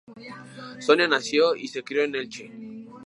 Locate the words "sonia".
0.79-1.07